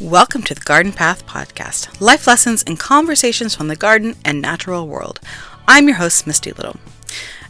[0.00, 4.86] Welcome to the Garden Path Podcast life lessons and conversations from the garden and natural
[4.86, 5.18] world.
[5.66, 6.76] I'm your host, Misty Little.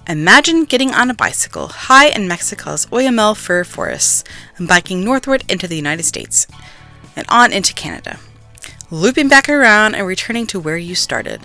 [0.08, 4.24] Imagine getting on a bicycle high in Mexico's Oyamel fir forests
[4.56, 6.46] and biking northward into the United States
[7.14, 8.18] and on into Canada,
[8.90, 11.42] looping back around and returning to where you started,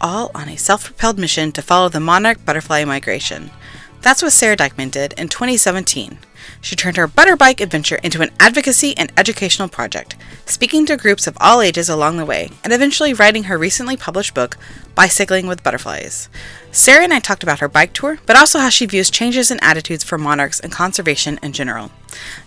[0.00, 3.52] all on a self propelled mission to follow the monarch butterfly migration.
[4.00, 6.18] That's what Sara Dykman did in 2017.
[6.60, 10.16] She turned her butterbike adventure into an advocacy and educational project,
[10.46, 14.34] speaking to groups of all ages along the way, and eventually writing her recently published
[14.34, 14.56] book,
[14.94, 16.28] Bicycling with Butterflies.
[16.70, 19.58] Sara and I talked about her bike tour, but also how she views changes in
[19.62, 21.90] attitudes for monarchs and conservation in general.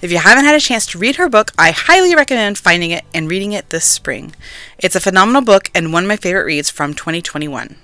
[0.02, 3.06] If you haven't had a chance to read her book, I highly recommend finding it
[3.14, 4.36] and reading it this spring.
[4.78, 7.76] It's a phenomenal book and one of my favorite reads from 2021.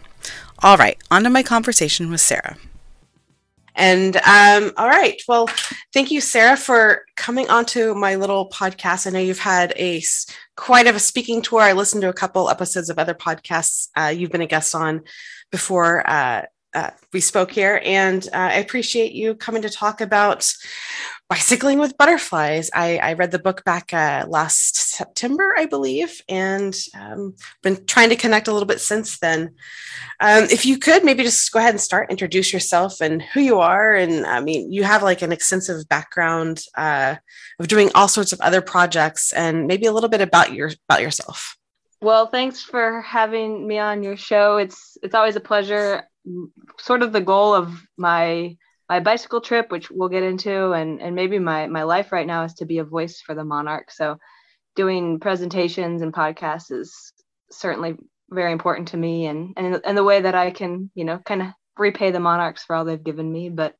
[0.63, 2.57] All right, on to my conversation with Sara.
[3.75, 5.47] And um, all right, well,
[5.93, 9.07] thank you, Sara, for coming onto my little podcast.
[9.07, 10.01] I know you've had a
[10.57, 11.61] quite of a speaking tour.
[11.61, 15.01] I listened to a couple episodes of other podcasts uh, you've been a guest on
[15.51, 20.53] before uh, uh, we spoke here, and uh, I appreciate you coming to talk about
[21.29, 22.69] bicycling with butterflies.
[22.73, 28.09] I, I read the book back uh, last September, I believe, and um, been trying
[28.09, 29.55] to connect a little bit since then.
[30.19, 33.59] Um, if you could maybe just go ahead and start, introduce yourself and who you
[33.59, 33.93] are.
[33.93, 37.15] And I mean, you have like an extensive background uh,
[37.59, 41.01] of doing all sorts of other projects, and maybe a little bit about your about
[41.01, 41.57] yourself.
[42.01, 44.57] Well, thanks for having me on your show.
[44.57, 46.03] It's it's always a pleasure.
[46.79, 48.57] Sort of the goal of my
[48.91, 52.43] my bicycle trip, which we'll get into, and and maybe my my life right now
[52.43, 53.89] is to be a voice for the monarch.
[53.89, 54.17] So,
[54.75, 57.13] doing presentations and podcasts is
[57.51, 57.95] certainly
[58.29, 61.41] very important to me, and and and the way that I can you know kind
[61.41, 61.47] of
[61.77, 63.49] repay the monarchs for all they've given me.
[63.49, 63.75] But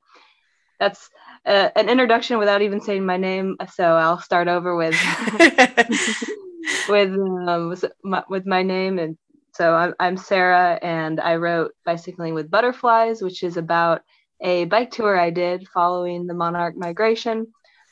[0.80, 1.09] that's
[1.45, 3.58] uh, an introduction without even saying my name.
[3.73, 4.95] So I'll start over with
[6.89, 9.17] with um, with my, with my name and
[9.53, 14.02] so I'm, I'm Sara, and I wrote Bicycling with Butterflies, which is about
[14.39, 17.48] a bike tour I did following the monarch migration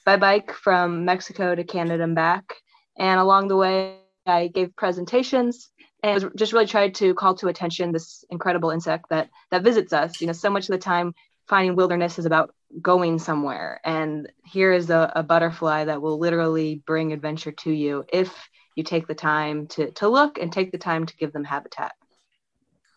[0.06, 2.56] by bike from Mexico to Canada and back.
[3.00, 3.96] And along the way,
[4.26, 5.72] I gave presentations
[6.04, 10.22] and just really tried to call to attention this incredible insect that that visits us.
[10.22, 11.14] You know, so much of the time,
[11.48, 16.84] finding wilderness is about going somewhere, and here is a, a butterfly that will literally
[16.86, 18.32] bring adventure to you if
[18.76, 21.94] you take the time to to look and take the time to give them habitat.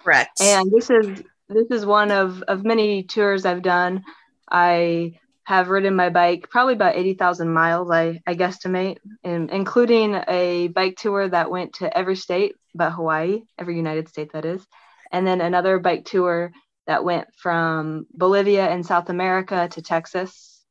[0.01, 0.41] Correct.
[0.41, 4.05] And this is this is one of, of many tours I've done.
[4.51, 10.69] I have ridden my bike probably about 80,000 miles, I, I guesstimate, in, including a
[10.69, 14.67] bike tour that went to every state but Hawaii, every United States that is.
[15.11, 16.53] And then another bike tour
[16.87, 20.65] that went from Bolivia in South America to Texas.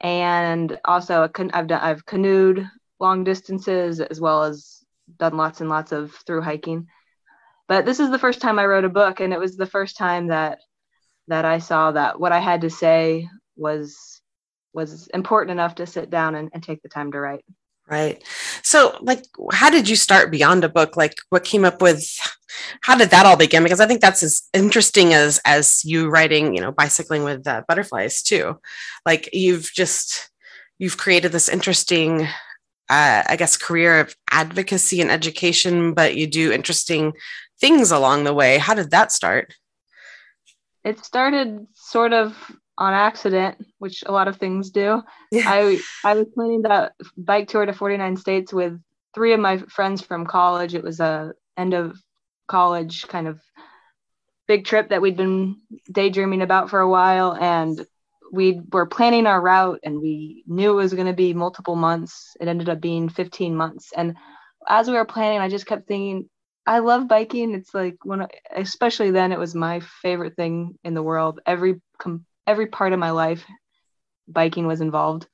[0.00, 2.68] And also I've done I've canoed
[3.00, 4.84] long distances as well as
[5.18, 6.86] done lots and lots of through hiking
[7.72, 9.96] but this is the first time I wrote a book, and it was the first
[9.96, 10.58] time that
[11.28, 14.20] that I saw that what I had to say was
[14.74, 17.44] was important enough to sit down and, and take the time to write.
[17.86, 18.22] Right.
[18.62, 20.96] So, like, how did you start beyond a book?
[20.96, 22.06] Like, what came up with?
[22.82, 23.62] How did that all begin?
[23.64, 27.62] Because I think that's as interesting as as you writing, you know, bicycling with uh,
[27.68, 28.58] butterflies too.
[29.04, 30.30] Like, you've just
[30.78, 32.28] you've created this interesting
[32.92, 37.14] uh, I guess, career of advocacy and education, but you do interesting
[37.58, 38.58] things along the way.
[38.58, 39.54] How did that start?
[40.84, 42.36] It started sort of
[42.82, 45.02] on accident, which a lot of things do.
[45.30, 45.44] Yeah.
[45.46, 48.76] I I was planning that bike tour to 49 states with
[49.14, 50.74] three of my friends from college.
[50.74, 51.96] It was a end of
[52.48, 53.40] college kind of
[54.48, 55.60] big trip that we'd been
[55.92, 57.86] daydreaming about for a while and
[58.32, 62.36] we were planning our route and we knew it was going to be multiple months.
[62.40, 64.16] It ended up being 15 months and
[64.68, 66.28] as we were planning, I just kept thinking,
[66.66, 67.54] I love biking.
[67.54, 71.40] It's like when, especially then, it was my favorite thing in the world.
[71.46, 73.44] Every com- every part of my life,
[74.28, 75.26] biking was involved.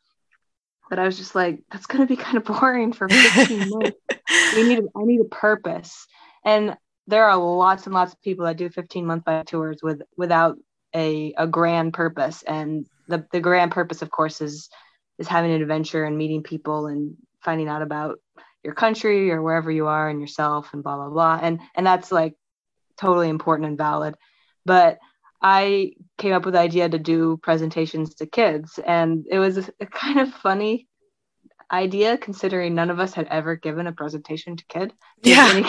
[0.91, 3.99] But I was just like, that's gonna be kind of boring for 15 months.
[4.57, 6.07] we need, I need a purpose,
[6.45, 10.03] and there are lots and lots of people that do 15 month bike tours with
[10.17, 10.57] without
[10.95, 12.43] a a grand purpose.
[12.43, 14.69] And the the grand purpose, of course, is
[15.19, 18.19] is having an adventure and meeting people and finding out about
[18.65, 22.11] your country or wherever you are and yourself and blah blah blah and and that's
[22.11, 22.35] like
[22.99, 24.15] totally important and valid
[24.65, 24.99] but
[25.43, 29.65] i came up with the idea to do presentations to kids and it was a,
[29.81, 30.87] a kind of funny
[31.71, 34.93] idea considering none of us had ever given a presentation to kid
[35.23, 35.63] yeah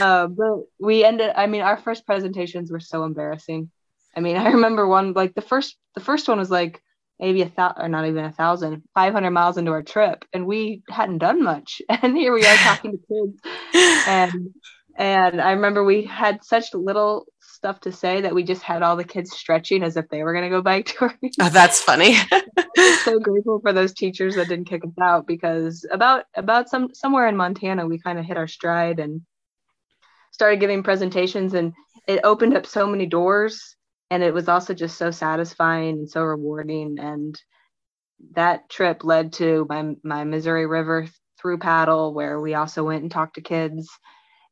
[0.00, 3.70] uh, but we ended i mean our first presentations were so embarrassing
[4.16, 6.82] i mean i remember one like the first the first one was like
[7.20, 10.82] maybe a thousand or not even a thousand, 500 miles into our trip and we
[10.88, 11.80] hadn't done much.
[11.88, 13.40] And here we are talking to kids.
[14.06, 14.54] And,
[14.96, 17.26] and I remember we had such little
[17.64, 20.34] stuff to say that we just had all the kids stretching as if they were
[20.34, 21.16] going to go bike touring.
[21.40, 22.14] Oh, that's funny.
[23.04, 27.26] so grateful for those teachers that didn't kick us out because about, about some, somewhere
[27.26, 29.22] in Montana, we kind of hit our stride and
[30.30, 31.72] started giving presentations and
[32.06, 33.76] it opened up so many doors
[34.10, 37.40] and it was also just so satisfying and so rewarding and
[38.34, 41.06] that trip led to my my Missouri River
[41.40, 43.88] through paddle where we also went and talked to kids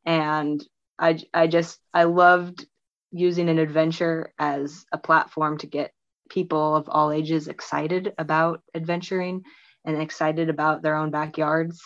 [0.03, 0.63] and
[0.97, 2.65] I I just I loved
[3.13, 5.91] using an adventure as a platform to get
[6.29, 9.43] people of all ages excited about adventuring
[9.85, 11.81] and excited about their own backyards.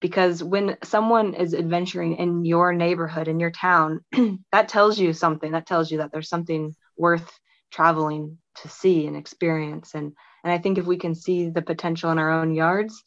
[0.00, 4.00] Because when someone is adventuring in your neighborhood in your town
[4.52, 5.52] that tells you something.
[5.52, 7.28] That tells you that there's something worth
[7.72, 9.94] traveling to see and experience.
[9.94, 10.12] And
[10.44, 13.02] and i think if we can see the potential in our own yards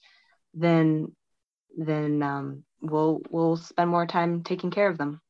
[0.54, 1.16] then
[1.78, 5.22] then um, we'll we'll spend more time taking care of them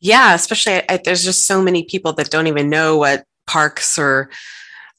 [0.00, 4.30] yeah especially I, there's just so many people that don't even know what parks or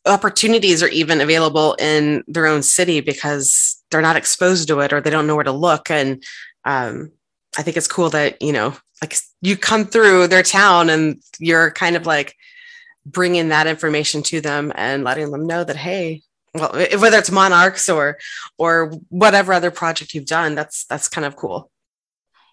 [0.06, 5.02] opportunities are even available in their own city because they're not exposed to it or
[5.02, 5.92] they don't know where to look.
[5.92, 6.24] And
[6.66, 7.12] um,
[7.58, 11.72] i think it's cool that you know like you come through their town and you're
[11.72, 12.36] kind of like
[13.06, 16.22] bringing that information to them and letting them know that hey
[16.54, 18.18] well whether it's monarchs or
[18.58, 21.72] or whatever other project you've done that's that's kind of cool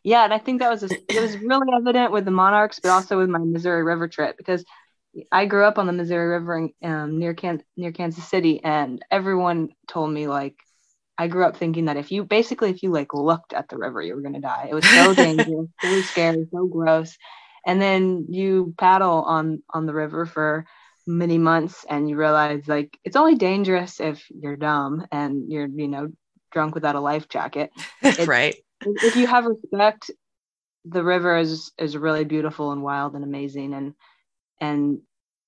[0.07, 2.91] yeah and i think that was a, it was really evident with the monarchs but
[2.91, 4.65] also with my missouri river trip because
[5.33, 9.71] I grew up on the Missouri River um, near Can- near Kansas City, and everyone
[9.89, 10.57] told me like
[11.19, 14.03] I grew up thinking that if you basically if you like looked at the river,
[14.03, 14.69] you were gonna die.
[14.71, 17.17] It was so dangerous, so scary, so gross.
[17.65, 20.67] And then you paddle on on the river for
[21.07, 25.89] many months, and you realize like it's only dangerous if you're dumb and you're you
[25.89, 26.13] know
[26.53, 27.71] drunk without a life jacket.
[28.27, 28.57] right.
[28.81, 30.11] If you have respect,
[30.85, 33.95] the river is is really beautiful and wild and amazing and
[34.61, 35.01] and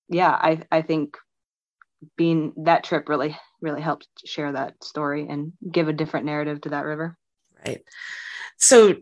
[0.08, 1.16] yeah, I I think
[2.16, 6.70] being that trip really really helped share that story and give a different narrative to
[6.70, 7.16] that river.
[7.66, 7.82] Right.
[8.56, 8.94] So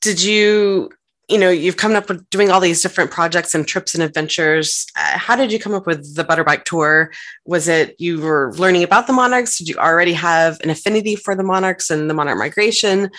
[0.00, 0.90] did you
[1.32, 4.86] you know you've come up with doing all these different projects and trips and adventures
[4.96, 7.10] uh, how did you come up with the butterbike tour
[7.46, 11.34] was it you were learning about the monarchs did you already have an affinity for
[11.34, 13.10] the monarchs and the monarch migration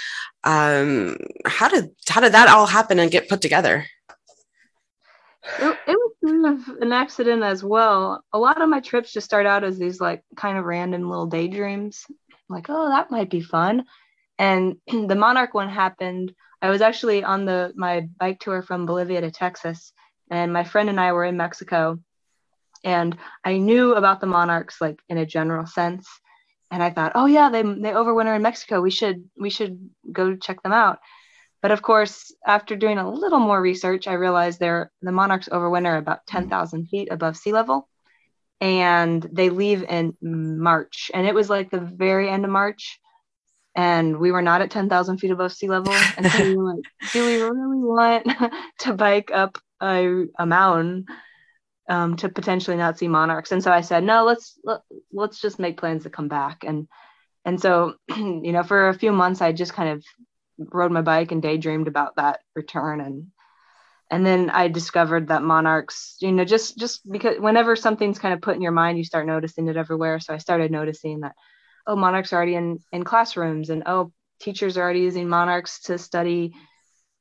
[0.43, 3.85] um, how did how did that all happen and get put together
[5.59, 8.23] it, it was kind of an accident as well.
[8.31, 11.25] A lot of my trips just start out as these like kind of random little
[11.25, 12.05] daydreams,
[12.49, 13.83] like, oh, that might be fun.
[14.39, 16.33] And the Monarch one happened.
[16.63, 19.91] I was actually on the my bike tour from Bolivia to Texas,
[20.31, 21.99] and my friend and I were in Mexico,
[22.83, 26.07] and I knew about the Monarchs like in a general sense.
[26.71, 28.81] And I thought, oh yeah, they they overwinter in Mexico.
[28.81, 30.99] We should we should go check them out.
[31.61, 35.97] But of course, after doing a little more research, I realized they're, the monarchs overwinter
[35.97, 37.87] about 10,000 feet above sea level.
[38.59, 41.09] And they leave in March.
[41.13, 42.99] And it was like the very end of March.
[43.75, 45.93] And we were not at 10,000 feet above sea level.
[45.93, 46.83] And so we were like,
[47.13, 48.27] do we really want
[48.79, 51.05] to bike up a, a mountain
[51.89, 53.51] um, to potentially not see monarchs?
[53.51, 54.81] And so I said, no, let's, let,
[55.11, 56.63] let's just make plans to come back.
[56.63, 56.87] And,
[57.45, 60.03] and so, you know, for a few months, I just kind of
[60.57, 63.31] rode my bike and daydreamed about that return and
[64.13, 68.41] and then I discovered that monarchs, you know, just just because whenever something's kind of
[68.41, 70.19] put in your mind, you start noticing it everywhere.
[70.19, 71.33] So I started noticing that,
[71.87, 75.97] oh, monarchs are already in in classrooms, and oh, teachers are already using monarchs to
[75.97, 76.53] study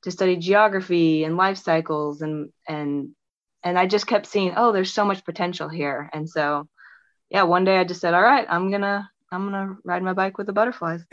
[0.03, 3.11] to study geography and life cycles, and and
[3.65, 6.69] and I just kept seeing, oh, there's so much potential here, and so
[7.31, 10.39] yeah, one day I just said, all right, I'm gonna I'm gonna ride my bike
[10.39, 11.05] with the butterflies.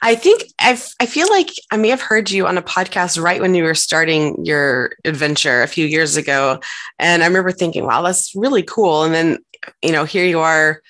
[0.00, 3.40] I think i I feel like I may have heard you on a podcast right
[3.40, 6.60] when you were starting your adventure a few years ago.
[6.98, 9.04] And I remember thinking, wow, that's really cool.
[9.04, 9.38] And then,
[9.82, 10.82] you know, here you are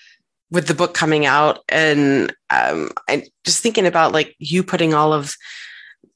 [0.50, 1.60] with the book coming out.
[1.68, 5.34] And um, I just thinking about like you putting all of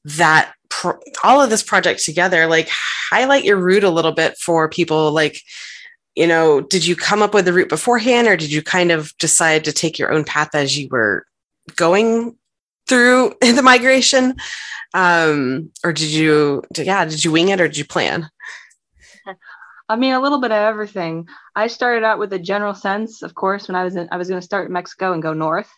[0.05, 4.67] that, pro- all of this project together, like highlight your route a little bit for
[4.69, 5.41] people like,
[6.15, 9.15] you know, did you come up with the route beforehand or did you kind of
[9.17, 11.25] decide to take your own path as you were
[11.75, 12.35] going
[12.87, 14.35] through the migration
[14.93, 18.29] um or did you yeah did you wing it or did you plan
[19.89, 23.33] i mean a little bit of everything i started out with a general sense of
[23.35, 25.71] course when i was in i was going to start in mexico and go north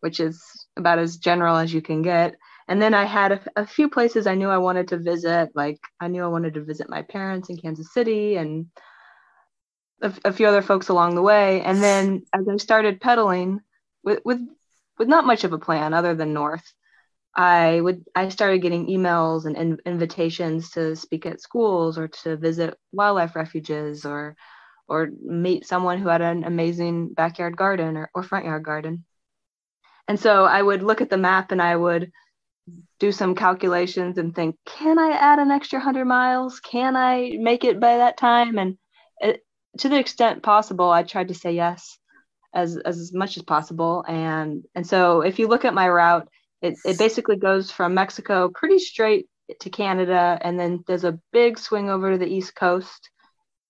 [0.00, 0.42] which is
[0.76, 2.36] about as general as you can get
[2.68, 5.78] and then i had a, a few places i knew i wanted to visit like
[6.00, 8.66] i knew i wanted to visit my parents in kansas city and
[10.02, 11.62] a, a few other folks along the way.
[11.62, 13.60] And then as I started pedaling
[14.02, 14.40] with, with,
[14.98, 16.64] with not much of a plan other than North,
[17.34, 22.36] I would I started getting emails and in, invitations to speak at schools or to
[22.36, 24.36] visit wildlife refuges or
[24.88, 29.04] or meet someone who had an amazing backyard garden or, or front yard garden.
[30.08, 32.10] And so I would look at the map and I would
[32.98, 36.58] do some calculations and think, can I add an extra 100 miles?
[36.58, 38.58] Can I make it by that time?
[38.58, 38.76] And
[39.20, 39.44] it,
[39.78, 41.96] to the extent possible, I tried to say yes
[42.52, 44.04] as, as much as possible.
[44.08, 46.28] And, and so if you look at my route,
[46.62, 49.26] it, it basically goes from Mexico pretty straight
[49.60, 53.10] to Canada, and then there's a big swing over to the East Coast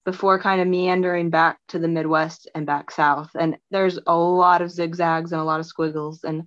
[0.05, 3.31] before kind of meandering back to the Midwest and back south.
[3.39, 6.43] And there's a lot of zigzags and a lot of squiggles, and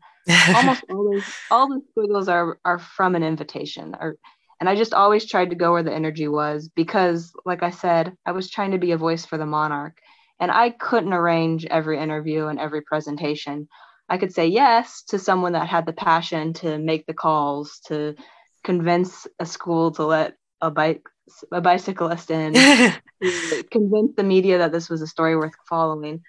[0.56, 3.96] almost always all the squiggles are are from an invitation.
[4.00, 4.18] Or,
[4.60, 8.16] and I just always tried to go where the energy was because, like I said,
[8.26, 9.98] I was trying to be a voice for the monarch,
[10.40, 13.68] and I couldn't arrange every interview and every presentation.
[14.10, 18.16] I could say yes to someone that had the passion to make the calls, to
[18.64, 21.04] convince a school to let a bike
[21.52, 22.54] a bicyclist in,
[23.72, 26.22] convince the media that this was a story worth following.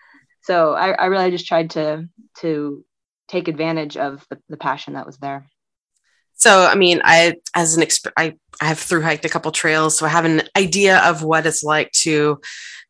[0.42, 2.08] So I, I really just tried to
[2.40, 2.84] to
[3.28, 5.48] take advantage of the, the passion that was there.
[6.36, 9.96] So, I mean, I, as an exp- I, I have through hiked a couple trails,
[9.96, 12.40] so I have an idea of what it's like to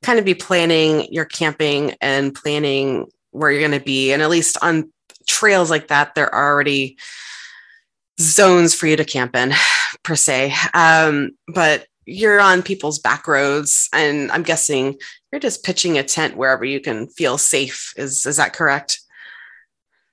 [0.02, 4.12] kind of be planning your camping and planning where you're going to be.
[4.12, 4.92] And at least on
[5.26, 6.96] trails like that, there are already
[8.20, 9.52] zones for you to camp in,
[10.02, 10.54] per se.
[10.72, 14.96] Um, but you're on people's back roads, and I'm guessing
[15.32, 17.92] you're just pitching a tent wherever you can feel safe.
[17.96, 19.00] Is is that correct?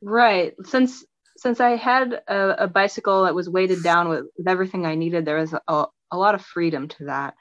[0.01, 0.53] Right.
[0.65, 1.05] Since
[1.37, 5.25] since I had a, a bicycle that was weighted down with, with everything I needed,
[5.25, 7.33] there was a, a lot of freedom to that.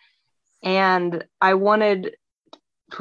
[0.62, 2.16] And I wanted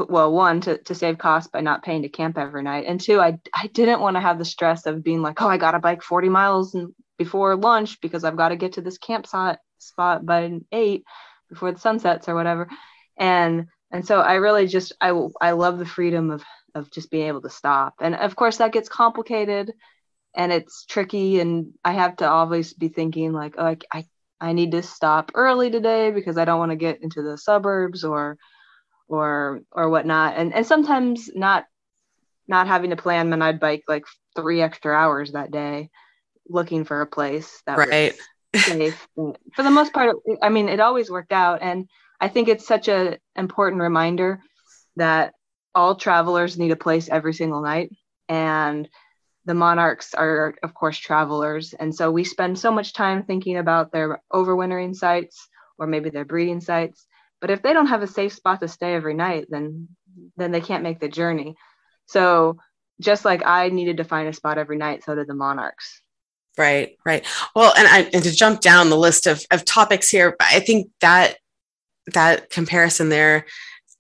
[0.09, 3.19] well one to, to save costs by not paying to camp every night and two
[3.19, 5.79] I, I didn't want to have the stress of being like oh i got to
[5.79, 6.75] bike 40 miles
[7.17, 11.03] before lunch because i've got to get to this campsite spot by eight
[11.49, 12.69] before the sun sets or whatever.
[13.17, 16.43] And and so i really just i i love the freedom of
[16.75, 17.95] of just being able to stop.
[17.99, 19.73] And of course that gets complicated
[20.35, 24.05] and it's tricky and i have to always be thinking like oh i, I,
[24.39, 28.03] I need to stop early today because i don't want to get into the suburbs
[28.03, 28.37] or
[29.09, 31.65] or or whatnot and and sometimes not
[32.47, 35.89] not having to plan and I'd bike like three extra hours that day
[36.49, 38.13] looking for a place that right.
[38.53, 39.07] was safe.
[39.15, 41.61] for the most part, I mean, it always worked out.
[41.61, 41.87] And
[42.19, 44.41] I think it's such a important reminder
[44.95, 45.33] that
[45.75, 47.91] all travelers need a place every single night.
[48.27, 48.89] And
[49.45, 51.73] the monarchs are, of course, travelers.
[51.73, 55.47] And so we spend so much time thinking about their overwintering sites
[55.77, 57.07] or maybe their breeding sites
[57.41, 59.87] but if they don't have a safe spot to stay every night, then
[60.37, 61.55] then they can't make the journey.
[62.05, 62.57] So
[62.99, 66.01] just like I needed to find a spot every night, so did the monarchs.
[66.57, 67.25] Right, right.
[67.55, 70.89] Well, and I and to jump down the list of of topics here, I think
[71.01, 71.37] that
[72.13, 73.45] that comparison there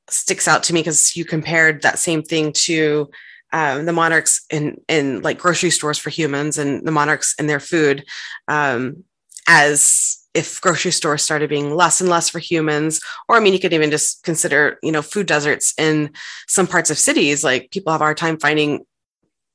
[0.09, 3.09] sticks out to me because you compared that same thing to
[3.53, 7.59] um, the monarchs in in like grocery stores for humans and the monarchs in their
[7.59, 8.05] food
[8.47, 9.03] um,
[9.47, 13.59] as if grocery stores started being less and less for humans or i mean you
[13.59, 16.11] could even just consider you know food deserts in
[16.47, 18.85] some parts of cities like people have a hard time finding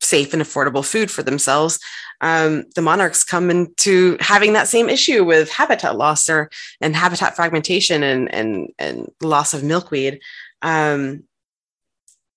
[0.04, 1.80] safe and affordable food for themselves.
[2.20, 6.50] Um, the monarchs come into having that same issue with habitat loss or
[6.80, 10.20] and habitat fragmentation and and and loss of milkweed.
[10.62, 11.24] Um,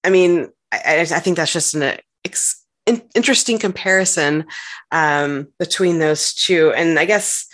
[0.03, 4.45] i mean I, I think that's just an ex- interesting comparison
[4.91, 6.73] um, between those two.
[6.73, 7.47] And i guess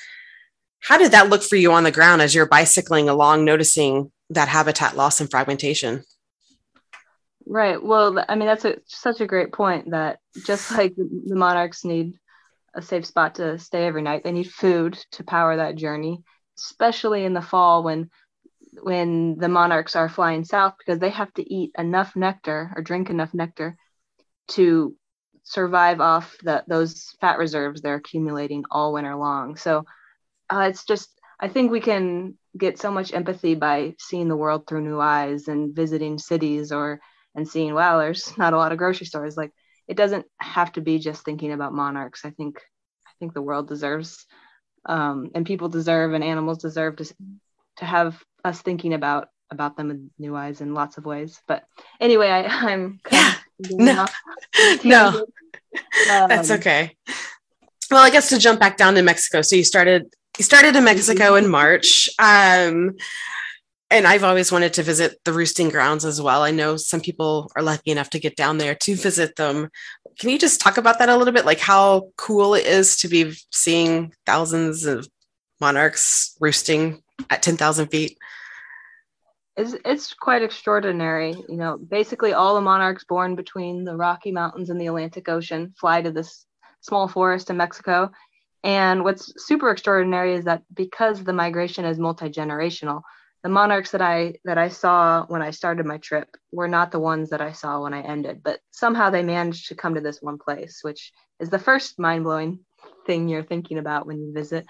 [0.84, 4.50] how did that look for you on the ground as you're bicycling along, noticing that
[4.50, 6.04] habitat loss and fragmentation?
[7.46, 7.82] Right.
[7.82, 12.14] Well, I mean, that's a, such a great point that just like the monarchs need
[12.76, 16.22] a safe spot to stay every night, they need food to power that journey,
[16.58, 18.10] especially in the fall when
[18.82, 23.12] when the monarchs are flying south because they have to eat enough nectar or drink
[23.12, 23.78] enough nectar
[24.48, 24.96] to
[25.44, 29.56] survive off the, those fat reserves they're accumulating all winter long.
[29.56, 29.86] So
[30.54, 34.68] uh, it's just I think we can get so much empathy by seeing the world
[34.68, 37.00] through new eyes and visiting cities or
[37.36, 39.36] and seeing wow there's not a lot of grocery stores.
[39.36, 39.52] Like
[39.88, 42.26] it doesn't have to be just thinking about monarchs.
[42.26, 42.60] I think
[43.06, 44.26] i think the world deserves
[44.86, 47.06] um, and people deserve and animals deserve to
[47.78, 51.42] to have us thinking about about them in new eyes in lots of ways.
[51.48, 51.64] But
[52.00, 53.36] anyway I, i'm yeah.
[53.72, 54.06] no.
[54.84, 55.08] no.
[55.08, 56.96] Um, that's okay.
[57.90, 59.42] Well i guess to jump back down to mexico.
[59.42, 62.10] So you started started in Mexico in March.
[62.20, 62.96] Um,
[63.94, 66.42] and I've always wanted to visit the roosting grounds as well.
[66.42, 69.70] I know some people are lucky enough to get down there to visit them.
[70.20, 71.46] Can you just talk about that a little bit?
[71.46, 75.08] Like how cool it is to be seeing thousands of
[75.62, 78.18] monarchs roosting at 10,000 feet?
[79.56, 81.36] It's, it's quite extraordinary.
[81.48, 85.72] You know, basically all the monarchs born between the Rocky Mountains and the Atlantic Ocean
[85.78, 86.48] fly to this
[86.82, 88.12] small forest in Mexico.
[88.64, 93.02] And what's super extraordinary is that because the migration is multi-generational,
[93.44, 97.00] the monarchs that I that I saw when I started my trip were not the
[97.00, 100.22] ones that I saw when I ended, but somehow they managed to come to this
[100.22, 102.60] one place, which is the first mind-blowing
[103.06, 104.66] thing you're thinking about when you visit.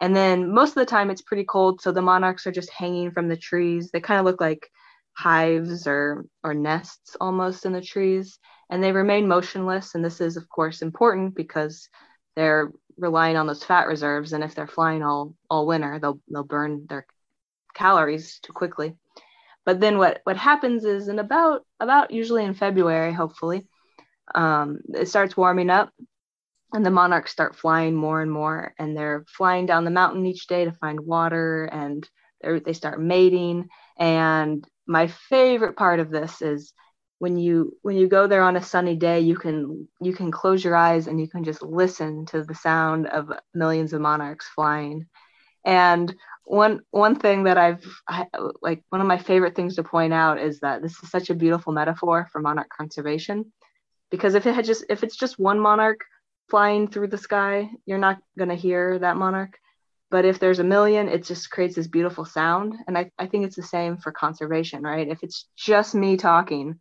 [0.00, 3.12] And then most of the time it's pretty cold, so the monarchs are just hanging
[3.12, 3.90] from the trees.
[3.90, 4.68] They kind of look like
[5.12, 9.94] hives or or nests almost in the trees, and they remain motionless.
[9.94, 11.88] And this is of course important because
[12.34, 16.44] they're relying on those fat reserves, and if they're flying all all winter, they'll they'll
[16.44, 17.06] burn their
[17.74, 18.96] calories too quickly.
[19.64, 23.66] But then what what happens is in about about usually in February, hopefully,
[24.34, 25.92] um, it starts warming up
[26.72, 30.46] and the monarchs start flying more and more and they're flying down the mountain each
[30.46, 32.08] day to find water and
[32.42, 36.72] they they start mating and my favorite part of this is
[37.18, 40.62] when you when you go there on a sunny day you can you can close
[40.62, 45.06] your eyes and you can just listen to the sound of millions of monarchs flying
[45.64, 48.26] and one one thing that i've I,
[48.62, 51.34] like one of my favorite things to point out is that this is such a
[51.34, 53.52] beautiful metaphor for monarch conservation
[54.10, 56.00] because if it had just if it's just one monarch
[56.48, 59.58] flying through the sky, you're not going to hear that monarch.
[60.10, 62.74] But if there's a million, it just creates this beautiful sound.
[62.86, 65.06] And I, I think it's the same for conservation, right?
[65.06, 66.78] If it's just me talking,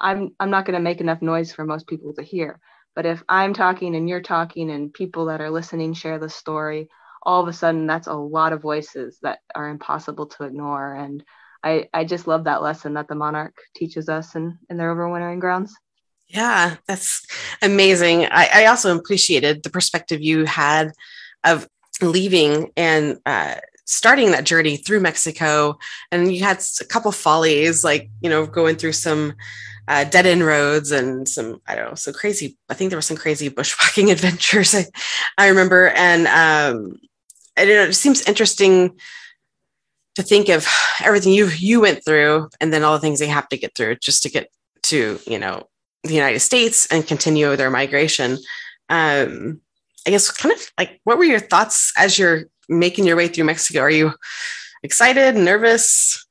[0.00, 2.58] I'm, I'm not going to make enough noise for most people to hear.
[2.96, 6.88] But if I'm talking and you're talking and people that are listening share the story,
[7.22, 10.94] all of a sudden that's a lot of voices that are impossible to ignore.
[10.94, 11.22] And
[11.62, 15.40] I, I just love that lesson that the monarch teaches us in, in their overwintering
[15.40, 15.74] grounds.
[16.26, 17.26] Yeah, that's
[17.60, 18.26] amazing.
[18.26, 20.92] I, I also appreciated the perspective you had
[21.44, 21.68] of
[22.00, 25.78] leaving and uh, starting that journey through Mexico.
[26.10, 29.34] And you had a couple follies, like, you know, going through some
[29.90, 32.56] uh, dead end roads and some, I don't know, so crazy.
[32.68, 34.72] I think there were some crazy bushwhacking adventures.
[34.72, 34.84] I,
[35.36, 35.88] I remember.
[35.88, 37.00] And um,
[37.56, 38.96] it, it seems interesting
[40.14, 40.68] to think of
[41.02, 43.96] everything you you went through and then all the things they have to get through
[43.96, 44.48] just to get
[44.84, 45.64] to, you know,
[46.04, 48.38] the United States and continue their migration.
[48.88, 49.60] Um,
[50.06, 53.44] I guess kind of like what were your thoughts as you're making your way through
[53.44, 53.80] Mexico?
[53.80, 54.12] Are you
[54.84, 56.24] excited, nervous?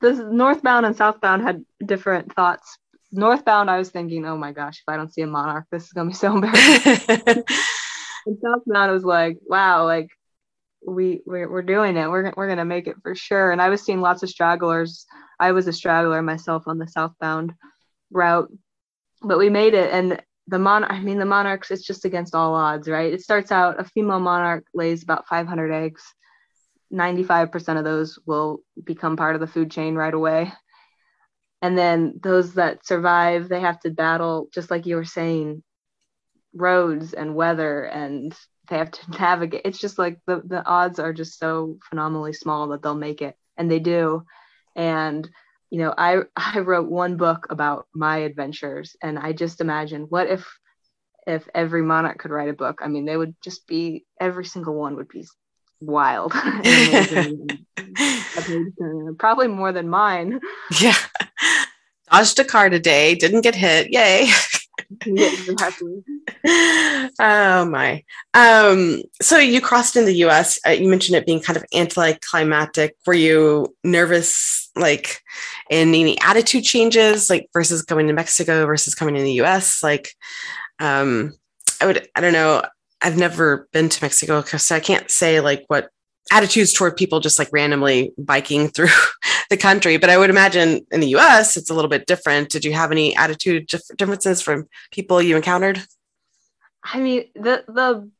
[0.00, 2.78] The northbound and southbound had different thoughts.
[3.10, 5.92] Northbound, I was thinking, oh my gosh, if I don't see a monarch, this is
[5.92, 7.00] gonna be so embarrassing.
[8.26, 10.08] and southbound, I was like, wow, like
[10.86, 12.08] we we're, we're doing it.
[12.08, 13.52] We're we're gonna make it for sure.
[13.52, 15.06] And I was seeing lots of stragglers
[15.42, 17.52] I was a straggler myself on the southbound
[18.12, 18.48] route,
[19.22, 19.92] but we made it.
[19.92, 23.12] And the mon, I mean, the monarchs, it's just against all odds, right?
[23.12, 26.02] It starts out a female monarch lays about 500 eggs.
[26.92, 30.52] 95% of those will become part of the food chain right away.
[31.62, 35.62] And then those that survive, they have to battle, just like you were saying,
[36.54, 38.34] roads and weather, and
[38.68, 39.62] they have to navigate.
[39.64, 43.36] It's just like the, the odds are just so phenomenally small that they'll make it.
[43.56, 44.24] And they do
[44.76, 45.28] and
[45.70, 50.28] you know i i wrote one book about my adventures and i just imagine what
[50.28, 50.46] if
[51.26, 54.74] if every monarch could write a book i mean they would just be every single
[54.74, 55.26] one would be
[55.82, 56.32] wild
[59.18, 60.40] probably more than mine
[60.80, 60.96] yeah
[62.10, 64.28] dodged a car today didn't get hit yay
[67.18, 68.04] oh my.
[68.34, 70.58] Um, so you crossed in the US.
[70.66, 72.96] Uh, you mentioned it being kind of anticlimactic.
[73.06, 75.20] Were you nervous, like
[75.70, 79.82] in any attitude changes, like versus going to Mexico versus coming in the US?
[79.82, 80.14] Like,
[80.78, 81.32] um,
[81.80, 82.62] I would, I don't know.
[83.02, 85.90] I've never been to Mexico, so I can't say like what
[86.30, 88.88] attitudes toward people just like randomly biking through
[89.50, 89.96] the country.
[89.96, 92.50] But I would imagine in the US, it's a little bit different.
[92.50, 95.82] Did you have any attitude differences from people you encountered?
[96.84, 98.10] I mean, the, the,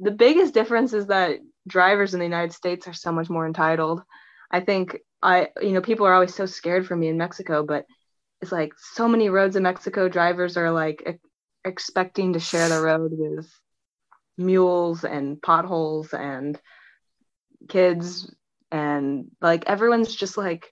[0.00, 4.02] the biggest difference is that drivers in the United States are so much more entitled.
[4.50, 7.86] I think I, you know, people are always so scared for me in Mexico, but
[8.40, 11.20] it's like so many roads in Mexico, drivers are like
[11.64, 13.50] expecting to share the road with
[14.38, 16.60] mules and potholes and
[17.68, 18.34] kids
[18.70, 20.70] and like everyone's just like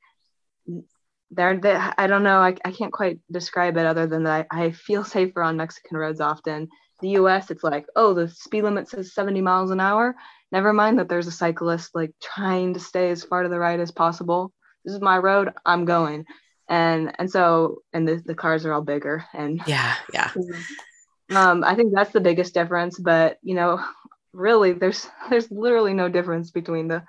[1.31, 4.67] they're they, i don't know I, I can't quite describe it other than that I,
[4.67, 6.69] I feel safer on mexican roads often
[7.01, 10.15] the us it's like oh the speed limit says 70 miles an hour
[10.53, 13.81] never mind that there's a cyclist like trying to stay as far to the right
[13.81, 14.53] as possible.
[14.85, 15.53] This is my road.
[15.65, 16.25] I'm going.
[16.69, 20.31] And and so and the, the cars are all bigger and yeah, yeah.
[21.35, 22.99] Um, I think that's the biggest difference.
[22.99, 23.85] But you know,
[24.33, 27.03] really, there's there's literally no difference between the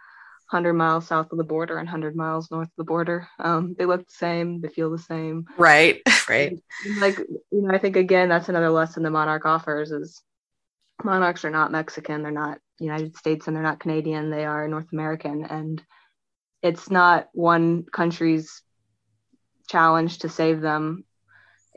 [0.50, 3.28] 100 miles south of the border and 100 miles north of the border.
[3.40, 5.46] Um, they look the same, they feel the same.
[5.58, 6.58] Right, right.
[7.00, 10.22] like you know, I think again that's another lesson the Monarch offers is
[11.04, 14.30] monarchs are not Mexican, they're not United States, and they're not Canadian.
[14.30, 15.84] They are North American, and
[16.62, 18.62] it's not one country's
[19.68, 21.04] challenge to save them.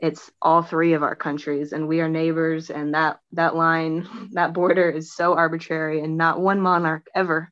[0.01, 2.69] It's all three of our countries, and we are neighbors.
[2.69, 7.51] And that that line, that border is so arbitrary, and not one monarch ever,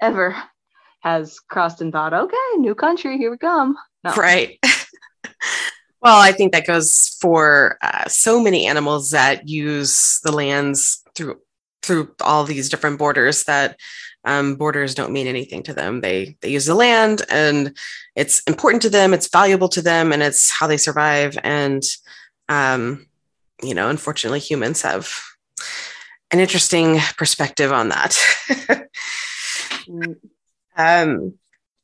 [0.00, 0.36] ever
[1.00, 3.76] has crossed and thought, okay, new country, here we come.
[4.04, 4.14] No.
[4.14, 4.58] Right.
[6.00, 11.40] well, I think that goes for uh, so many animals that use the lands through
[11.82, 13.76] through all these different borders that
[14.24, 16.00] um, borders don't mean anything to them.
[16.00, 17.76] They they use the land, and
[18.14, 19.14] it's important to them.
[19.14, 21.36] It's valuable to them, and it's how they survive.
[21.42, 21.82] And
[22.48, 23.06] um,
[23.62, 25.12] you know, unfortunately, humans have
[26.30, 28.88] an interesting perspective on that.
[30.76, 31.34] Um,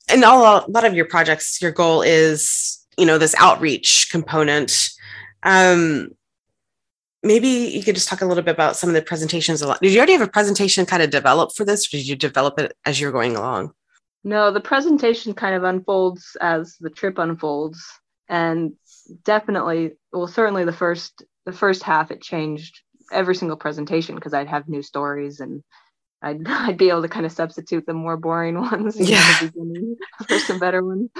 [0.08, 4.90] and all, a lot of your projects, your goal is, you know, this outreach component.
[5.42, 6.10] Um,
[7.22, 9.62] maybe you could just talk a little bit about some of the presentations.
[9.62, 9.80] A lot.
[9.80, 12.58] Did you already have a presentation kind of developed for this, or did you develop
[12.58, 13.72] it as you're going along?
[14.24, 17.82] No, the presentation kind of unfolds as the trip unfolds,
[18.28, 18.72] and
[19.24, 24.48] definitely, well, certainly the first the first half it changed every single presentation because I'd
[24.48, 25.62] have new stories and
[26.22, 29.50] I'd, I'd be able to kind of substitute the more boring ones yeah.
[30.26, 31.10] for some better ones.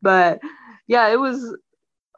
[0.00, 0.40] But
[0.86, 1.56] yeah, it was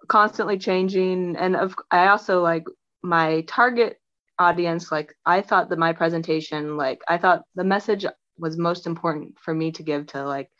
[0.08, 1.36] constantly changing.
[1.36, 2.64] And of, I also like
[3.02, 3.98] my target
[4.38, 8.06] audience, like I thought that my presentation, like I thought the message
[8.38, 10.50] was most important for me to give to like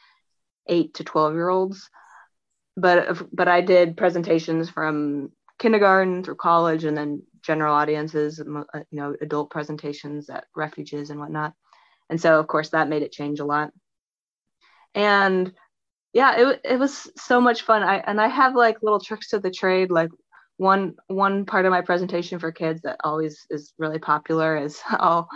[0.66, 1.88] eight to 12 year olds.
[2.76, 8.44] But, but I did presentations from kindergarten through college and then general audiences, uh,
[8.90, 11.53] you know, adult presentations at refuges and whatnot.
[12.09, 13.70] And so, of course, that made it change a lot.
[14.94, 15.53] And
[16.12, 17.83] yeah, it, it was so much fun.
[17.83, 19.90] I and I have like little tricks to the trade.
[19.90, 20.11] Like
[20.61, 25.27] one one part of my presentation for kids that always is really popular is I'll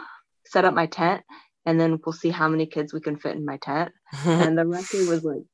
[0.45, 1.23] set up my tent
[1.65, 3.91] and then we'll see how many kids we can fit in my tent.
[4.27, 5.45] and the record was like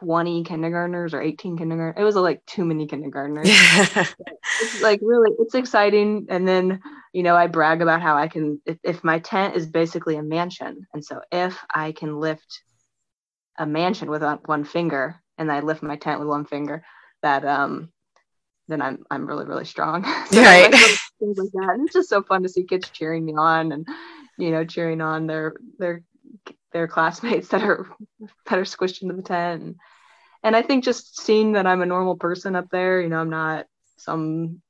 [0.00, 2.02] 20 kindergartners or 18 kindergartners.
[2.02, 3.46] It was like too many kindergartners.
[3.50, 6.26] it's like really, it's exciting.
[6.28, 6.80] And then,
[7.12, 10.24] you know, I brag about how I can, if, if my tent is basically a
[10.24, 10.88] mansion.
[10.92, 12.62] And so if I can lift
[13.56, 16.82] a mansion with one finger and I lift my tent with one finger,
[17.22, 17.92] that, um,
[18.70, 20.04] then I'm I'm really really strong.
[20.30, 20.70] so right.
[20.72, 21.74] Like things like that.
[21.74, 23.86] And it's just so fun to see kids cheering me on and
[24.40, 26.02] you know cheering on their their
[26.72, 27.88] their classmates that are
[28.46, 29.74] that are squished into the tent and,
[30.42, 33.30] and i think just seeing that i'm a normal person up there you know i'm
[33.30, 33.66] not
[33.98, 34.60] some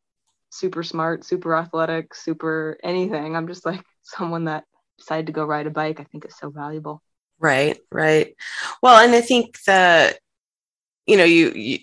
[0.50, 4.64] super smart super athletic super anything i'm just like someone that
[4.98, 7.02] decided to go ride a bike i think is so valuable
[7.38, 8.34] right right
[8.82, 10.18] well and i think that
[11.06, 11.78] you know you, you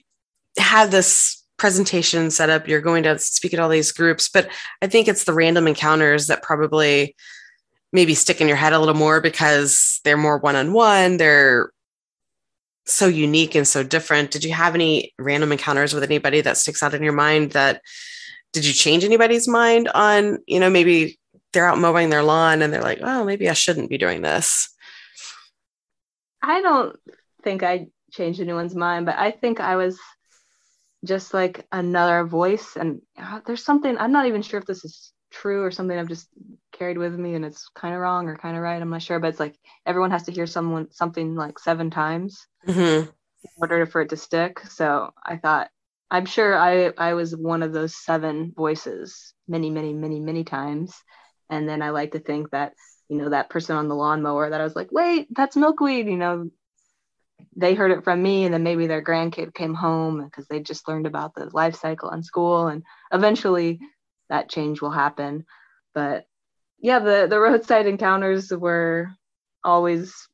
[0.58, 4.50] have this presentation set up you're going to speak at all these groups but
[4.82, 7.16] i think it's the random encounters that probably
[7.92, 11.72] maybe stick in your head a little more because they're more one-on-one they're
[12.90, 14.32] so unique and so different.
[14.32, 17.82] Did you have any random encounters with anybody that sticks out in your mind that
[18.54, 21.20] did you change anybody's mind on you know maybe
[21.52, 24.74] they're out mowing their lawn and they're like oh maybe i shouldn't be doing this.
[26.42, 26.96] I don't
[27.44, 30.00] think i changed anyone's mind but i think i was
[31.08, 35.14] just like another voice and uh, there's something i'm not even sure if this is
[35.32, 36.28] true or something I've just
[36.72, 38.82] carried with me and it's kind of wrong or kind of right.
[38.82, 42.48] I'm not sure, but it's like everyone has to hear someone something like seven times
[42.68, 43.10] mm-hmm.
[43.10, 43.10] in
[43.58, 44.60] order for it to stick.
[44.70, 45.70] So I thought
[46.10, 50.96] I'm sure I I was one of those seven voices many many many many times,
[51.50, 52.74] and then I like to think that
[53.10, 56.18] you know that person on the lawnmower that I was like, wait, that's milkweed, you
[56.18, 56.50] know.
[57.56, 60.88] They heard it from me, and then maybe their grandkid came home because they just
[60.88, 63.80] learned about the life cycle in school, and eventually
[64.30, 65.46] that change will happen.
[65.94, 66.26] But
[66.80, 69.10] yeah, the the roadside encounters were
[69.64, 70.28] always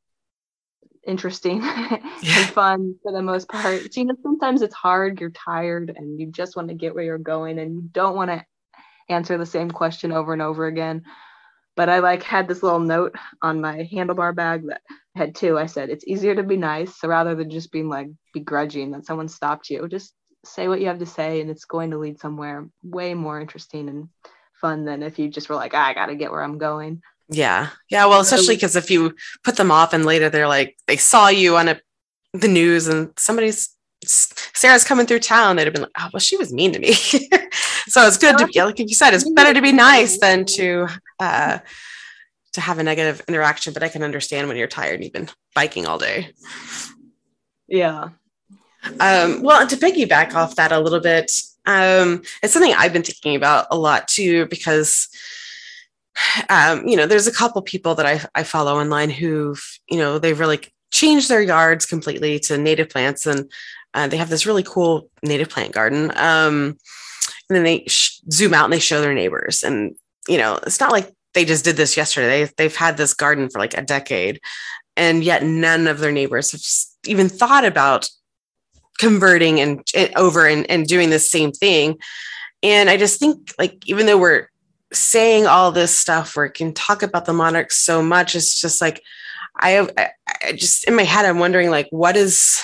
[1.05, 3.95] interesting and fun for the most part.
[3.95, 7.17] You know, sometimes it's hard, you're tired and you just want to get where you're
[7.17, 8.45] going and you don't want to
[9.09, 11.03] answer the same question over and over again.
[11.75, 14.81] But I like had this little note on my handlebar bag that
[15.15, 15.57] had two.
[15.57, 16.99] I said, it's easier to be nice.
[16.99, 20.13] So rather than just being like begrudging that someone stopped you, just
[20.45, 23.89] say what you have to say and it's going to lead somewhere way more interesting
[23.89, 24.09] and
[24.59, 27.01] fun than if you just were like, ah, I got to get where I'm going.
[27.29, 27.69] Yeah.
[27.89, 28.05] Yeah.
[28.05, 31.57] Well, especially because if you put them off and later they're like, they saw you
[31.57, 31.79] on a,
[32.33, 33.69] the news and somebody's,
[34.05, 36.93] Sara's coming through town, they'd have been like, oh, well, she was mean to me.
[37.87, 40.87] so it's good to be, like you said, it's better to be nice than to,
[41.19, 41.59] uh,
[42.53, 45.29] to have a negative interaction, but I can understand when you're tired and you've been
[45.55, 46.29] biking all day.
[47.67, 48.09] Yeah.
[48.99, 51.31] Um, well, to piggyback off that a little bit,
[51.65, 55.07] um, it's something I've been thinking about a lot too, because
[56.49, 60.19] um, you know, there's a couple people that I, I follow online who've, you know,
[60.19, 63.51] they've really changed their yards completely to native plants and
[63.93, 66.11] uh, they have this really cool native plant garden.
[66.15, 66.77] Um,
[67.49, 69.63] and then they sh- zoom out and they show their neighbors.
[69.63, 69.95] And,
[70.27, 72.45] you know, it's not like they just did this yesterday.
[72.45, 74.39] They, they've had this garden for like a decade
[74.95, 76.61] and yet none of their neighbors have
[77.09, 78.09] even thought about
[78.99, 81.97] converting and, and over and, and doing the same thing.
[82.61, 84.47] And I just think like, even though we're
[84.93, 89.01] saying all this stuff it can talk about the monarchs so much it's just like
[89.59, 90.09] I have I,
[90.45, 92.61] I just in my head i'm wondering like what is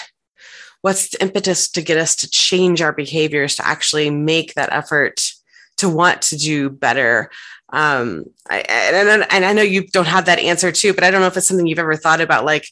[0.82, 5.32] what's the impetus to get us to change our behaviors to actually make that effort
[5.80, 7.30] to want to do better
[7.72, 11.22] um I, and, and i know you don't have that answer too but i don't
[11.22, 12.66] know if it's something you've ever thought about like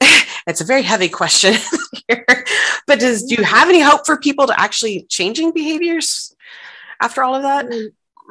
[0.46, 1.54] it's a very heavy question
[2.08, 2.26] here
[2.86, 6.34] but does do you have any hope for people to actually changing behaviors
[7.00, 7.66] after all of that?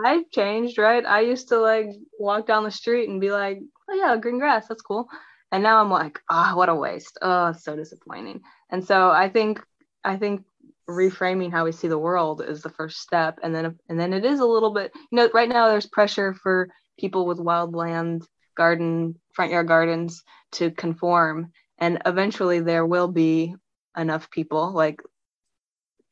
[0.03, 1.05] I've changed, right?
[1.05, 1.87] I used to like
[2.19, 5.07] walk down the street and be like, oh yeah, green grass, that's cool.
[5.51, 7.17] And now I'm like, ah, oh, what a waste.
[7.21, 8.41] Oh, so disappointing.
[8.69, 9.61] And so I think
[10.03, 10.43] I think
[10.89, 13.39] reframing how we see the world is the first step.
[13.43, 16.33] And then and then it is a little bit, you know, right now there's pressure
[16.33, 16.69] for
[16.99, 21.51] people with wildland garden, front yard gardens to conform.
[21.77, 23.55] And eventually there will be
[23.97, 25.01] enough people like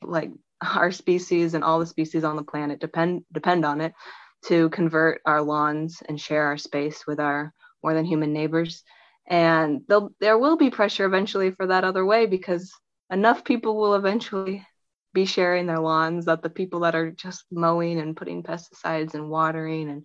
[0.02, 0.32] like
[0.76, 3.94] our species and all the species on the planet depend depend on it
[4.46, 8.84] to convert our lawns and share our space with our more than human neighbors
[9.28, 9.82] and
[10.20, 12.74] there will be pressure eventually for that other way because
[13.13, 14.65] enough people will eventually
[15.13, 19.30] be sharing their lawns that the people that are just mowing and putting pesticides and
[19.30, 20.04] watering and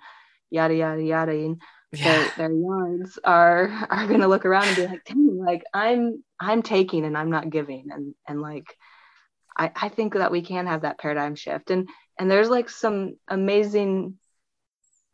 [0.50, 1.60] yada yada yada and
[1.92, 2.04] yeah.
[2.04, 6.22] their, their yards are are going to look around and be like Dang, like i'm
[6.38, 7.88] i'm taking and i'm not giving.
[7.90, 8.66] And and like
[9.58, 11.70] I, I think that we can have that paradigm shift.
[11.70, 14.14] And and there's like some amazing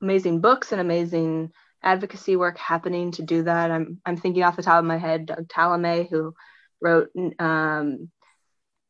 [0.02, 1.50] amazing books and amazing
[1.82, 3.70] advocacy work happening to do that.
[3.70, 6.34] I'm i'm thinking off the top of my head doug tallamy who
[6.84, 8.10] wrote um,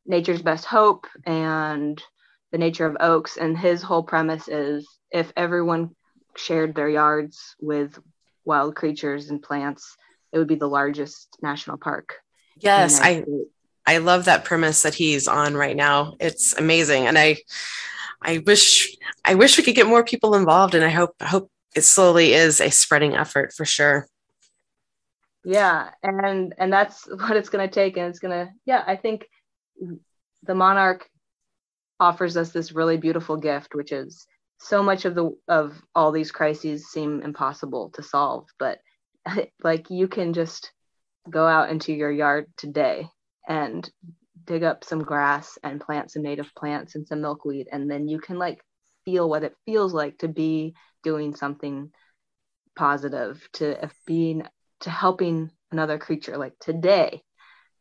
[0.04, 2.02] nature's best hope and
[2.52, 5.90] the nature of oaks and his whole premise is if everyone
[6.36, 7.98] shared their yards with
[8.44, 9.96] wild creatures and plants
[10.32, 12.16] it would be the largest national park
[12.60, 13.24] yes i.
[13.86, 16.14] I love that premise that he's on right now.
[16.18, 17.06] It's amazing.
[17.06, 17.36] And I
[18.22, 21.50] I wish I wish we could get more people involved and I hope I hope
[21.76, 24.08] it slowly is a spreading effort for sure.
[25.44, 28.96] Yeah, and and that's what it's going to take and it's going to yeah, I
[28.96, 29.26] think
[30.42, 31.08] the monarch
[32.00, 34.26] offers us this really beautiful gift which is
[34.58, 38.78] so much of the of all these crises seem impossible to solve, but
[39.62, 40.72] like you can just
[41.28, 43.06] go out into your yard today
[43.48, 43.90] and
[44.44, 48.18] dig up some grass and plant some native plants and some milkweed and then you
[48.20, 48.60] can like
[49.04, 51.90] feel what it feels like to be doing something
[52.76, 54.42] positive to being
[54.84, 57.22] to helping another creature like today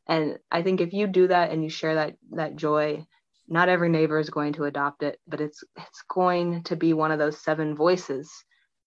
[0.08, 3.06] and i think if you do that and you share that that joy
[3.48, 7.12] not every neighbor is going to adopt it but it's it's going to be one
[7.12, 8.32] of those seven voices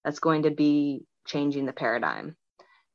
[0.05, 2.37] that's going to be changing the paradigm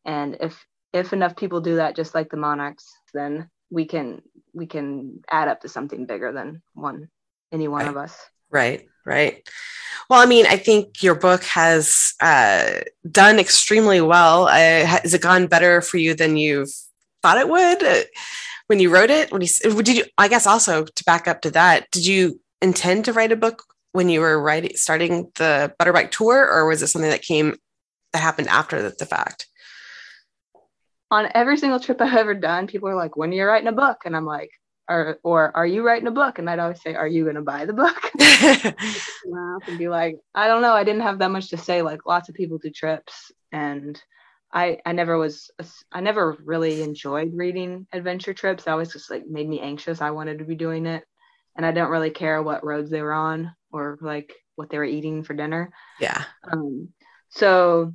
[0.06, 4.22] and if if enough people do that just like the monarchs then we can
[4.54, 7.08] we can add up to something bigger than one
[7.52, 7.90] any one right.
[7.90, 8.18] of us
[8.52, 9.48] right right.
[10.10, 14.48] Well i mean i think your book has uh, done extremely well.
[14.48, 16.68] Uh, has it gone better for you than you
[17.22, 18.02] thought it would uh,
[18.68, 19.32] when you wrote it?
[19.32, 23.06] When you did you i guess also to back up to that did you intend
[23.06, 26.88] to write a book when you were writing starting the butterbike tour or was it
[26.88, 27.56] something that came
[28.14, 29.48] that happened after the, the fact?
[31.10, 33.74] On every single trip I've ever done, people are like, when are you writing a
[33.74, 34.04] book?
[34.06, 34.52] And I'm like,
[34.88, 36.40] or, or are you writing a book?
[36.40, 38.12] And I'd always say, are you going to buy the book?
[39.68, 40.74] And be like, I don't know.
[40.74, 41.82] I didn't have that much to say.
[41.82, 44.02] Like lots of people do trips and
[44.54, 45.50] I, I never was,
[45.92, 48.66] I never really enjoyed reading adventure trips.
[48.66, 50.02] That always just like made me anxious.
[50.02, 51.04] I wanted to be doing it.
[51.56, 54.84] And I don't really care what roads they were on or like what they were
[54.84, 55.72] eating for dinner.
[56.00, 56.24] Yeah.
[56.52, 56.90] Um,
[57.30, 57.94] so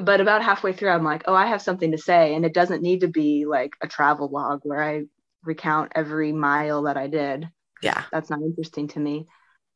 [0.00, 2.82] but about halfway through i'm like oh i have something to say and it doesn't
[2.82, 5.02] need to be like a travel log where i
[5.44, 7.48] recount every mile that i did
[7.82, 9.26] yeah that's not interesting to me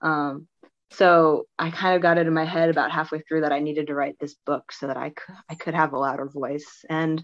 [0.01, 0.47] um,
[0.91, 3.89] so I kind of got it in my head about halfway through that I needed
[3.89, 6.85] to write this book so that I could I could have a louder voice.
[6.89, 7.23] And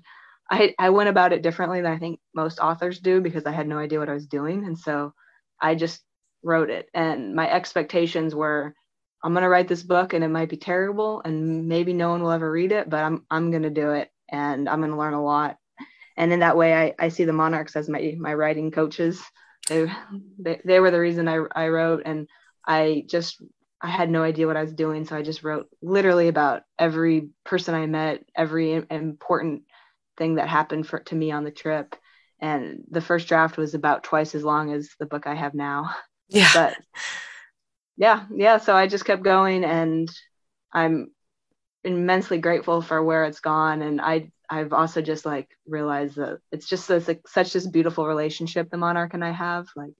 [0.50, 3.66] I I went about it differently than I think most authors do because I had
[3.66, 4.64] no idea what I was doing.
[4.66, 5.14] And so
[5.60, 6.02] I just
[6.42, 6.88] wrote it.
[6.92, 8.74] And my expectations were
[9.22, 12.32] I'm gonna write this book and it might be terrible and maybe no one will
[12.32, 15.56] ever read it, but I'm I'm gonna do it and I'm gonna learn a lot.
[16.16, 19.22] And in that way I, I see the monarchs as my my writing coaches.
[19.68, 19.90] They,
[20.38, 22.28] they, they were the reason I, I wrote and
[22.66, 23.42] I just
[23.84, 27.28] I had no idea what I was doing, so I just wrote literally about every
[27.44, 29.64] person I met, every important
[30.16, 31.94] thing that happened for to me on the trip.
[32.40, 35.90] And the first draft was about twice as long as the book I have now.
[36.30, 36.48] Yeah.
[36.54, 36.76] But
[37.98, 38.56] yeah, yeah.
[38.56, 40.10] So I just kept going, and
[40.72, 41.08] I'm
[41.84, 43.82] immensely grateful for where it's gone.
[43.82, 48.06] And I I've also just like realized that it's just this, like, such this beautiful
[48.06, 49.66] relationship the monarch and I have.
[49.76, 49.94] Like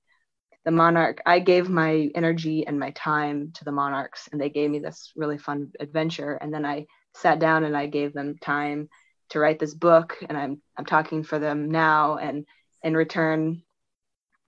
[0.64, 4.70] the monarch i gave my energy and my time to the monarchs and they gave
[4.70, 8.88] me this really fun adventure and then i sat down and i gave them time
[9.28, 12.46] to write this book and i'm i'm talking for them now and
[12.82, 13.62] in return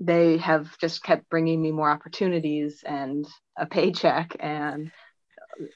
[0.00, 4.90] they have just kept bringing me more opportunities and a paycheck and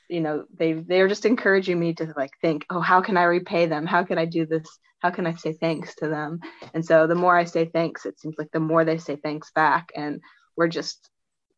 [0.09, 3.67] you know they they're just encouraging me to like think oh how can i repay
[3.67, 3.87] them?
[3.87, 4.67] How can i do this?
[5.01, 6.41] How can i say thanks to them?
[6.75, 9.51] And so the more i say thanks it seems like the more they say thanks
[9.53, 10.21] back and
[10.57, 11.09] we're just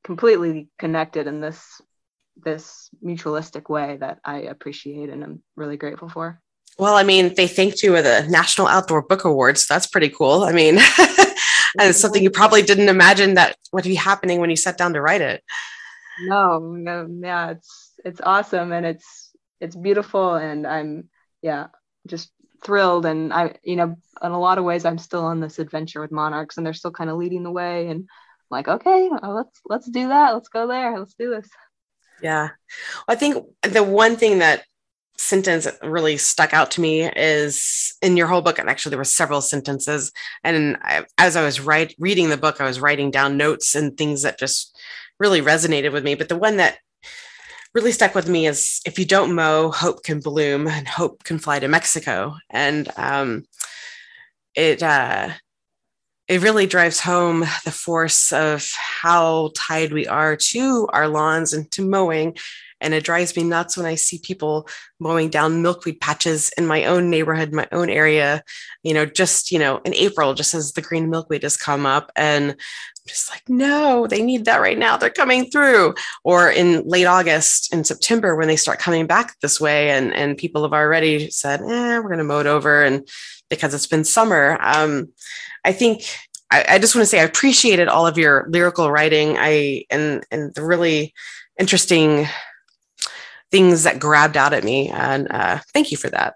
[0.05, 1.81] completely connected in this
[2.43, 6.41] this mutualistic way that i appreciate and i'm really grateful for.
[6.79, 10.09] Well i mean they thanked you with a national outdoor book awards so that's pretty
[10.09, 10.45] cool.
[10.45, 10.77] I mean
[11.81, 15.01] it's something you probably didn't imagine that would be happening when you sat down to
[15.01, 15.43] write it
[16.23, 19.31] no no yeah it's it's awesome and it's
[19.61, 21.09] it's beautiful and I'm
[21.43, 21.69] yeah
[22.07, 22.31] just
[22.65, 26.01] thrilled and I you know in a lot of ways I'm still on this adventure
[26.01, 28.07] with monarchs and they're still kind of leading the way and I'm
[28.51, 31.49] like okay well, let's let's do that let's go there let's do this.
[32.23, 32.51] Yeah.
[33.09, 34.63] I think the one thing that
[35.19, 39.05] sentence really stuck out to me is in your whole book and actually there were
[39.05, 40.11] several sentences
[40.43, 43.97] and I, as i was write, reading the book i was writing down notes and
[43.97, 44.77] things that just
[45.19, 46.79] really resonated with me but the one that
[47.75, 51.39] really stuck with me is if you don't mow, hope can bloom and hope can
[51.39, 52.37] fly to Mexico.
[52.51, 53.45] And um,
[54.55, 55.31] it uh,
[56.29, 61.71] it really drives home the force of how tied we are to our lawns and
[61.73, 62.37] to mowing.
[62.83, 64.69] And it drives me nuts when I see people
[65.01, 68.43] mowing down milkweed patches in my own neighborhood, my own area,
[68.83, 72.13] you know, just, you know, in April, just as the green milkweed has come up.
[72.17, 72.57] And I'm
[73.07, 74.97] just like, no, they need that right now.
[74.97, 75.95] They're coming through.
[76.25, 80.37] Or in late August and September when they start coming back this way, and, and
[80.37, 82.83] people have already said, eh, we're going to mow it over.
[82.83, 83.09] And
[83.49, 85.09] because it's been summer, um,
[85.65, 86.05] I think
[86.53, 89.37] I, I just want to say I appreciated all of your lyrical writing.
[89.39, 91.15] I and and the really
[91.59, 92.29] interesting
[93.53, 94.89] things that grabbed out at me.
[94.89, 96.35] And uh, thank you for that.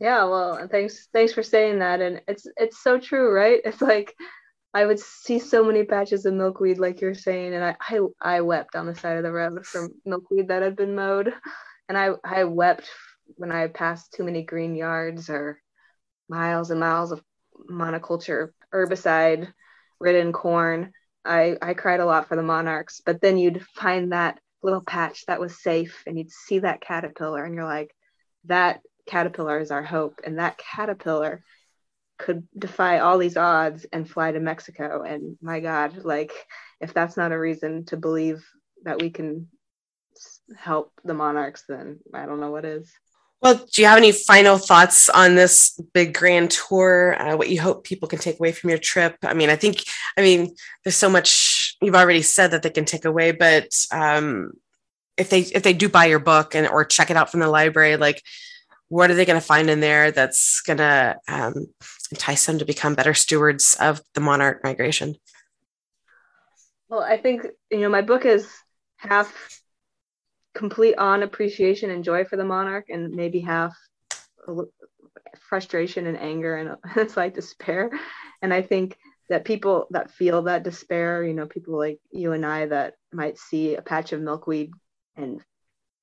[0.00, 2.00] Yeah, well, thanks thanks for saying that.
[2.00, 3.60] And it's it's so true, right?
[3.64, 4.12] It's like
[4.74, 8.40] I would see so many patches of milkweed, like you're saying, and I, I, I
[8.40, 11.32] wept on the side of the road from milkweed that had been mowed,
[11.88, 12.88] and I, I wept
[13.36, 15.60] when I passed too many green yards or
[16.28, 17.22] miles and miles of
[17.70, 19.52] monoculture herbicide
[20.00, 20.92] ridden corn.
[21.24, 25.26] I, I cried a lot for the monarchs, but then you'd find that little patch
[25.26, 27.94] that was safe, and you'd see that caterpillar, and you're like,
[28.44, 31.42] that caterpillar is our hope, and that caterpillar
[32.18, 35.02] could defy all these odds and fly to Mexico.
[35.02, 36.32] And my God, like,
[36.80, 38.44] if that's not a reason to believe
[38.84, 39.48] that we can
[40.56, 42.92] help the monarchs, then I don't know what is.
[43.40, 47.16] Well, do you have any final thoughts on this big grand tour?
[47.18, 49.16] Uh, what you hope people can take away from your trip?
[49.24, 49.82] I mean, I think,
[50.16, 51.28] I mean, there's so much
[51.82, 54.52] you've already said that they can take away, but um,
[55.16, 57.48] if they if they do buy your book and or check it out from the
[57.48, 58.22] library, like
[58.88, 61.54] what are they going to find in there that's going to um,
[62.10, 65.16] entice them to become better stewards of the monarch migration?
[66.90, 68.46] Well, I think, you know, my book is
[68.98, 69.62] half
[70.54, 73.74] complete on appreciation and joy for the monarch, and maybe half
[75.48, 77.90] frustration and anger and it's like despair.
[78.42, 78.98] And I think
[79.28, 83.38] that people that feel that despair, you know, people like you and I that might
[83.38, 84.70] see a patch of milkweed
[85.16, 85.40] and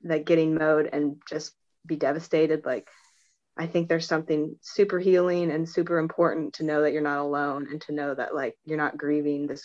[0.03, 1.53] that getting mowed and just
[1.85, 2.87] be devastated like
[3.57, 7.67] i think there's something super healing and super important to know that you're not alone
[7.69, 9.63] and to know that like you're not grieving this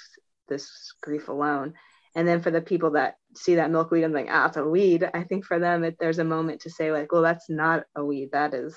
[0.49, 1.75] this grief alone.
[2.17, 5.09] And then for the people that see that milkweed and think ah it's a weed
[5.15, 8.05] i think for them it, there's a moment to say like well that's not a
[8.05, 8.31] weed.
[8.33, 8.77] That is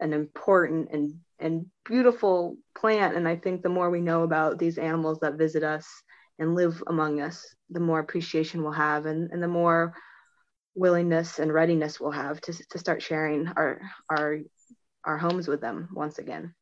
[0.00, 4.78] an important and and beautiful plant and i think the more we know about these
[4.78, 5.86] animals that visit us
[6.38, 9.94] and live among us, the more appreciation we'll have and, and the more
[10.74, 14.38] willingness and readiness we'll have to, to start sharing our our
[15.04, 16.54] our homes with them once again.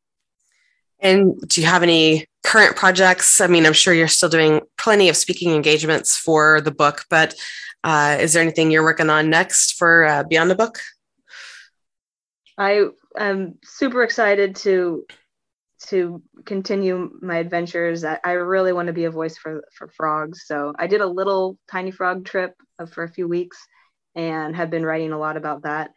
[1.01, 3.41] And do you have any current projects?
[3.41, 7.35] I mean, I'm sure you're still doing plenty of speaking engagements for the book, but
[7.85, 10.79] uh, is there anything you're working on next for uh, Beyond the Book?
[12.59, 12.87] I
[13.19, 15.05] am super excited to
[15.89, 18.03] to continue my adventures.
[18.03, 20.45] I, I really want to be a voice for for frogs.
[20.47, 22.55] So I did a little tiny frog trip
[22.93, 23.59] for a few weeks
[24.15, 25.91] and have been writing a lot about that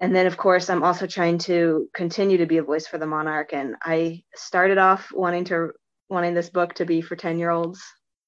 [0.00, 3.06] and then of course i'm also trying to continue to be a voice for the
[3.06, 5.70] monarch and i started off wanting to
[6.08, 7.82] wanting this book to be for 10 year olds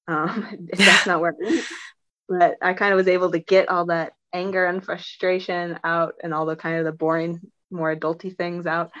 [0.07, 1.61] um, that's not working
[2.27, 6.33] but i kind of was able to get all that anger and frustration out and
[6.33, 7.39] all the kind of the boring
[7.71, 8.91] more adulty things out.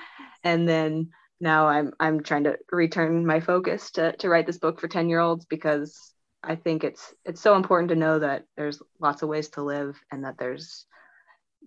[0.43, 1.09] And then
[1.41, 5.07] now i'm i'm trying to return my focus to to write this book for 10
[5.07, 6.13] year olds because
[6.43, 9.97] i think it's it's so important to know that there's lots of ways to live
[10.11, 10.85] and that there's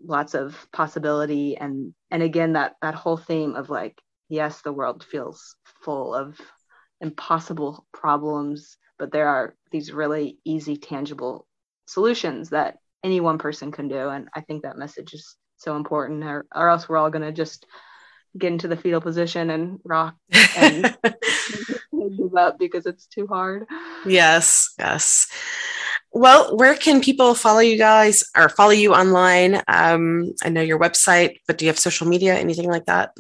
[0.04, 1.56] lots of possibility.
[1.56, 6.40] And and again that that whole theme of like yes the world feels full of
[7.00, 11.46] impossible problems but there are these really easy tangible
[11.86, 16.24] solutions that any one person can do and i think that message is so important
[16.24, 17.66] or, or else we're all going to just
[18.38, 20.16] get into the fetal position and rock
[20.56, 23.66] and give up because it's too hard
[24.06, 25.28] yes yes
[26.14, 29.62] well, where can people follow you guys or follow you online?
[29.66, 33.16] Um, I know your website, but do you have social media, anything like that?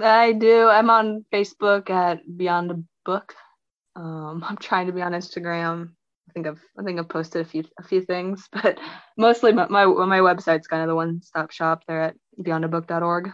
[0.00, 0.68] I do.
[0.68, 3.34] I'm on Facebook at Beyond a Book.
[3.96, 5.92] Um, I'm trying to be on Instagram.
[6.32, 8.78] I think I've I think I've posted a few a few things, but
[9.18, 13.30] mostly my my, my website's kind of the one stop shop there at beyondabook.org.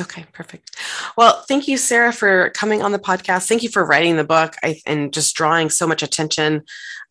[0.00, 0.76] Okay, perfect.
[1.16, 3.46] Well, thank you, Sara, for coming on the podcast.
[3.46, 6.62] Thank you for writing the book I, and just drawing so much attention.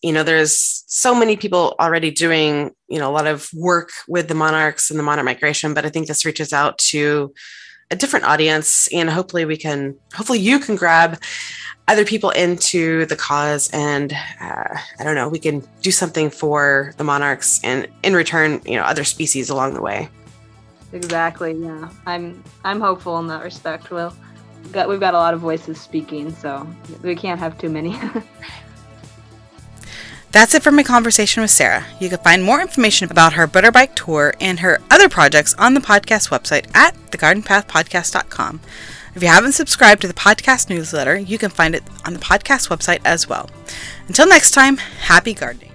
[0.02, 4.28] You know, there's so many people already doing, you know, a lot of work with
[4.28, 7.34] the monarchs and the monarch migration, but I think this reaches out to
[7.92, 11.22] a different audience and hopefully we can, hopefully you can grab
[11.92, 16.94] other people into the cause and uh, I don't know, we can do something for
[16.96, 20.08] the monarchs and in return, you know, other species along the way.
[20.94, 21.52] Exactly.
[21.54, 23.92] Yeah, I'm I'm hopeful in that respect.
[23.92, 24.16] We'll
[24.72, 26.66] got we've got a lot of voices speaking, so
[27.04, 28.00] we can't have too many.
[30.32, 31.86] That's it for my conversation with Sara.
[32.00, 35.82] You can find more information about her butterbike tour and her other projects on the
[35.82, 38.62] podcast website at thegardenpathpodcast.com.
[39.14, 42.70] If you haven't subscribed to the podcast newsletter, you can find it on the podcast
[42.70, 43.50] website as well.
[44.08, 45.71] Until next time, happy gardening.